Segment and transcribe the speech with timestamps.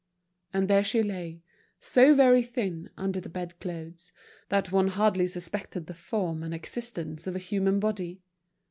[0.51, 1.43] And there she lay,
[1.79, 4.11] so very thin, under the bed clothes,
[4.49, 8.23] that one hardly suspected the form and existence of a human body.